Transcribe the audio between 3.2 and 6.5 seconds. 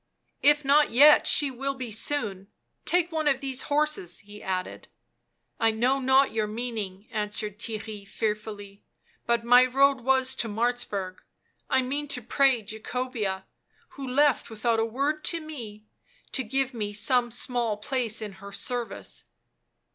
of these horses," he added." I know not your